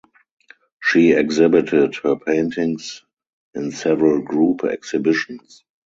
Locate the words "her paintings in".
1.97-3.69